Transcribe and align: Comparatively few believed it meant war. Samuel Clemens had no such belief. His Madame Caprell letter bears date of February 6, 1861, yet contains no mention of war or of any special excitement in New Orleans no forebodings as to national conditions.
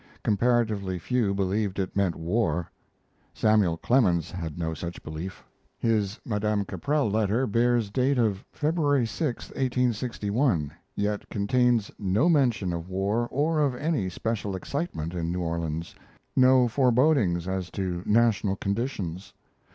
Comparatively 0.23 0.97
few 0.97 1.31
believed 1.35 1.77
it 1.77 1.95
meant 1.95 2.15
war. 2.15 2.71
Samuel 3.35 3.77
Clemens 3.77 4.31
had 4.31 4.57
no 4.57 4.73
such 4.73 5.03
belief. 5.03 5.43
His 5.77 6.19
Madame 6.25 6.65
Caprell 6.65 7.07
letter 7.11 7.45
bears 7.45 7.91
date 7.91 8.17
of 8.17 8.43
February 8.51 9.05
6, 9.05 9.49
1861, 9.49 10.71
yet 10.95 11.29
contains 11.29 11.91
no 11.99 12.27
mention 12.29 12.73
of 12.73 12.89
war 12.89 13.27
or 13.29 13.59
of 13.59 13.75
any 13.75 14.09
special 14.09 14.55
excitement 14.55 15.13
in 15.13 15.31
New 15.31 15.41
Orleans 15.41 15.93
no 16.35 16.67
forebodings 16.67 17.47
as 17.47 17.69
to 17.69 18.01
national 18.07 18.55
conditions. 18.55 19.33